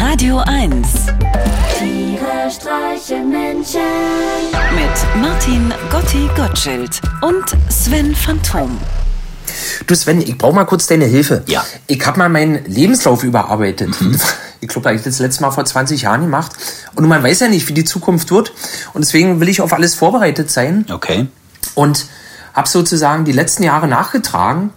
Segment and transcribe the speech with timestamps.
[0.00, 0.88] Radio 1
[1.78, 3.80] Tiere streichen Menschen.
[4.74, 8.78] mit Martin Gotti Gottschild und Sven Phantom.
[9.86, 11.42] Du Sven, ich brauche mal kurz deine Hilfe.
[11.48, 11.66] Ja.
[11.86, 13.90] Ich habe mal meinen Lebenslauf überarbeitet.
[14.62, 16.52] Ich glaube, da habe ich das letzte Mal vor 20 Jahren gemacht.
[16.94, 18.52] Und man weiß ja nicht, wie die Zukunft wird.
[18.92, 20.84] Und deswegen will ich auf alles vorbereitet sein.
[20.90, 21.28] Okay.
[21.74, 22.06] Und
[22.52, 24.70] habe sozusagen die letzten Jahre nachgetragen.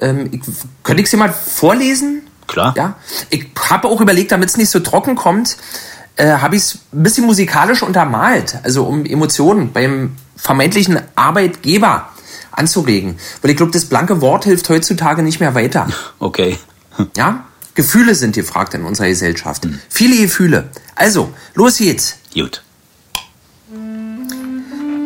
[0.00, 0.40] Ähm, ich,
[0.82, 2.19] könnte ich sie mal vorlesen?
[2.50, 2.74] Klar.
[2.76, 2.96] Ja.
[3.30, 5.56] Ich habe auch überlegt, damit es nicht so trocken kommt,
[6.16, 8.58] äh, habe ich es ein bisschen musikalisch untermalt.
[8.64, 12.08] Also um Emotionen beim vermeintlichen Arbeitgeber
[12.50, 13.16] anzuregen.
[13.40, 15.86] Weil ich glaube, das blanke Wort hilft heutzutage nicht mehr weiter.
[16.18, 16.58] Okay.
[17.16, 17.44] Ja?
[17.74, 19.66] Gefühle sind gefragt in unserer Gesellschaft.
[19.88, 20.68] Viele Gefühle.
[20.96, 22.16] Also, los geht's.
[22.34, 22.62] Gut.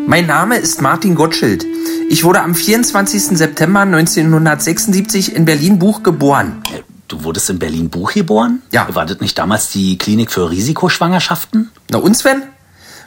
[0.06, 1.64] Mein Name ist Martin Gottschild.
[2.08, 3.38] Ich wurde am 24.
[3.38, 6.63] September 1976 in Berlin-Buch geboren.
[7.08, 8.62] Du wurdest in Berlin-Buch geboren?
[8.72, 8.86] Ja.
[8.94, 11.70] War das nicht damals die Klinik für Risikoschwangerschaften?
[11.90, 12.42] Na und Sven?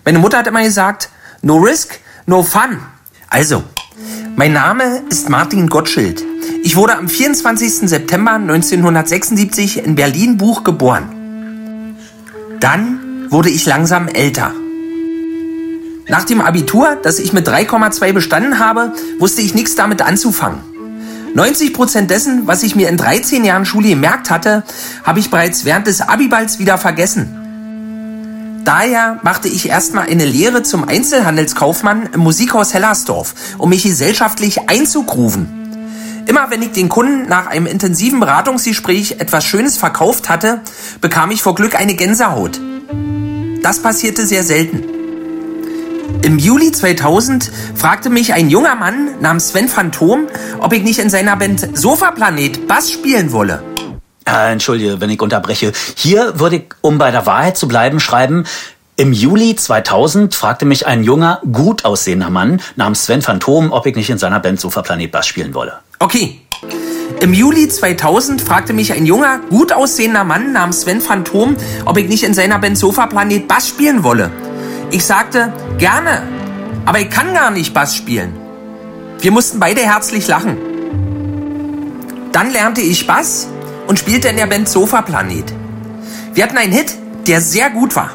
[0.05, 1.09] Meine Mutter hat immer gesagt,
[1.41, 2.79] no risk, no fun.
[3.29, 3.63] Also,
[4.35, 6.23] mein Name ist Martin Gottschild.
[6.63, 7.89] Ich wurde am 24.
[7.89, 11.95] September 1976 in Berlin-Buch geboren.
[12.59, 14.53] Dann wurde ich langsam älter.
[16.07, 20.76] Nach dem Abitur, das ich mit 3,2 bestanden habe, wusste ich nichts damit anzufangen.
[21.37, 24.63] 90 Prozent dessen, was ich mir in 13 Jahren Schule gemerkt hatte,
[25.03, 28.63] habe ich bereits während des Abiballs wieder vergessen.
[28.65, 36.23] Daher machte ich erstmal eine Lehre zum Einzelhandelskaufmann im Musikhaus Hellersdorf, um mich gesellschaftlich einzugruven.
[36.25, 40.61] Immer wenn ich den Kunden nach einem intensiven Beratungsgespräch etwas Schönes verkauft hatte,
[41.01, 42.59] bekam ich vor Glück eine Gänsehaut.
[43.61, 44.96] Das passierte sehr selten.
[46.21, 50.27] Im Juli 2000 fragte mich ein junger Mann namens Sven Phantom,
[50.59, 53.63] ob ich nicht in seiner Band Sofaplanet Bass spielen wolle.
[54.25, 55.71] Äh, Entschuldige, wenn ich unterbreche.
[55.95, 58.45] Hier würde ich, um bei der Wahrheit zu bleiben, schreiben,
[58.97, 63.95] im Juli 2000 fragte mich ein junger, gut aussehender Mann namens Sven Phantom, ob ich
[63.95, 65.79] nicht in seiner Band Sofaplanet Bass spielen wolle.
[65.99, 66.41] Okay.
[67.21, 72.07] Im Juli 2000 fragte mich ein junger, gut aussehender Mann namens Sven Phantom, ob ich
[72.09, 74.31] nicht in seiner Band Sofaplanet Bass spielen wolle.
[74.89, 76.23] Ich sagte, gerne,
[76.85, 78.33] aber ich kann gar nicht Bass spielen.
[79.19, 80.57] Wir mussten beide herzlich lachen.
[82.31, 83.47] Dann lernte ich Bass
[83.87, 85.51] und spielte in der Band Sofaplanet.
[86.33, 86.93] Wir hatten einen Hit,
[87.27, 88.11] der sehr gut war.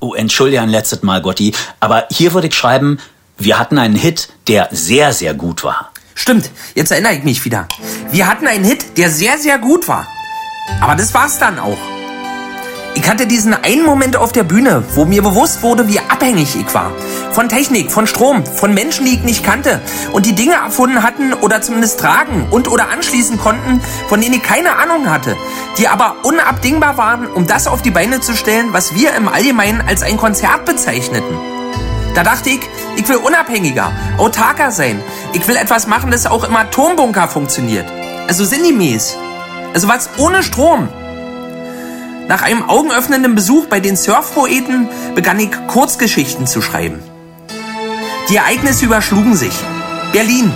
[0.00, 2.98] Oh, entschuldige ein letztes Mal, Gotti, aber hier würde ich schreiben,
[3.38, 5.92] wir hatten einen Hit, der sehr, sehr gut war.
[6.14, 7.66] Stimmt, jetzt erinnere ich mich wieder.
[8.10, 10.06] Wir hatten einen Hit, der sehr, sehr gut war.
[10.80, 11.78] Aber das war's dann auch.
[13.02, 16.72] Ich hatte diesen einen Moment auf der Bühne, wo mir bewusst wurde, wie abhängig ich
[16.72, 16.92] war.
[17.32, 19.80] Von Technik, von Strom, von Menschen, die ich nicht kannte
[20.12, 24.42] und die Dinge erfunden hatten oder zumindest tragen und oder anschließen konnten, von denen ich
[24.44, 25.36] keine Ahnung hatte,
[25.78, 29.80] die aber unabdingbar waren, um das auf die Beine zu stellen, was wir im Allgemeinen
[29.80, 31.36] als ein Konzert bezeichneten.
[32.14, 32.60] Da dachte ich,
[32.94, 35.02] ich will unabhängiger, autarker sein.
[35.32, 37.86] Ich will etwas machen, das auch im Atombunker funktioniert.
[38.28, 39.16] Also sinngemäß.
[39.74, 40.88] Also was ohne Strom.
[42.28, 47.00] Nach einem augenöffnenden Besuch bei den Surfpoeten begann ich Kurzgeschichten zu schreiben.
[48.28, 49.54] Die Ereignisse überschlugen sich.
[50.12, 50.52] Berlin,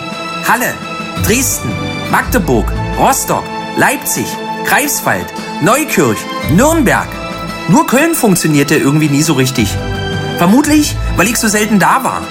[0.49, 0.73] Halle,
[1.25, 1.71] Dresden,
[2.11, 3.43] Magdeburg, Rostock,
[3.77, 4.27] Leipzig,
[4.65, 5.27] Greifswald,
[5.61, 6.19] Neukirch,
[6.55, 7.09] Nürnberg.
[7.69, 9.69] Nur Köln funktionierte irgendwie nie so richtig.
[10.39, 12.23] Vermutlich, weil ich so selten da war.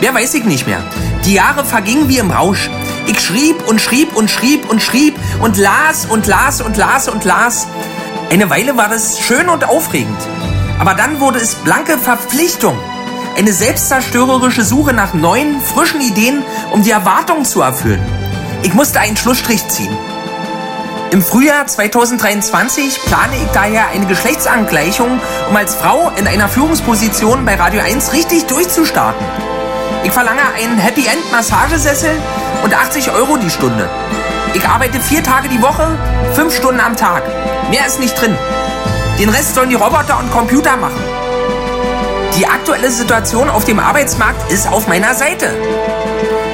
[0.00, 0.82] Mehr weiß ich nicht mehr.
[1.24, 2.68] Die Jahre vergingen wie im Rausch.
[3.06, 7.24] Ich schrieb und schrieb und schrieb und schrieb und las und las und las und
[7.24, 7.68] las.
[8.32, 10.16] Eine Weile war das schön und aufregend.
[10.78, 12.78] Aber dann wurde es blanke Verpflichtung.
[13.36, 18.00] Eine selbstzerstörerische Suche nach neuen, frischen Ideen, um die Erwartungen zu erfüllen.
[18.62, 19.94] Ich musste einen Schlussstrich ziehen.
[21.10, 25.20] Im Frühjahr 2023 plane ich daher eine Geschlechtsangleichung,
[25.50, 29.26] um als Frau in einer Führungsposition bei Radio 1 richtig durchzustarten.
[30.04, 32.12] Ich verlange einen Happy End Massagesessel
[32.64, 33.90] und 80 Euro die Stunde.
[34.54, 35.98] Ich arbeite vier Tage die Woche,
[36.34, 37.22] fünf Stunden am Tag.
[37.70, 38.36] Mehr ist nicht drin.
[39.18, 41.02] Den Rest sollen die Roboter und Computer machen.
[42.36, 45.54] Die aktuelle Situation auf dem Arbeitsmarkt ist auf meiner Seite.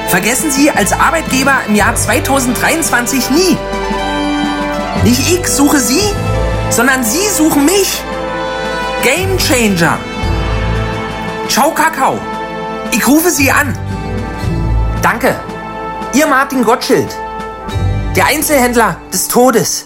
[0.07, 3.57] Vergessen Sie als Arbeitgeber im Jahr 2023 nie.
[5.03, 6.01] Nicht ich suche Sie,
[6.69, 8.01] sondern Sie suchen mich.
[9.03, 9.97] Game Changer.
[11.49, 12.17] Ciao Kakao.
[12.91, 13.77] Ich rufe Sie an.
[15.01, 15.35] Danke.
[16.13, 17.15] Ihr Martin Gottschild.
[18.15, 19.85] Der Einzelhändler des Todes.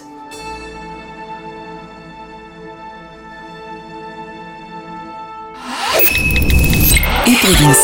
[7.26, 7.78] Übrigens,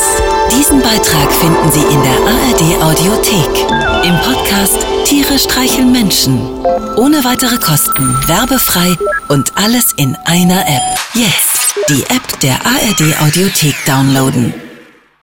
[0.53, 3.67] diesen Beitrag finden Sie in der ARD Audiothek.
[4.05, 6.39] Im Podcast Tiere streicheln Menschen.
[6.97, 8.97] Ohne weitere Kosten, werbefrei
[9.29, 10.99] und alles in einer App.
[11.15, 14.70] Jetzt die App der ARD Audiothek downloaden.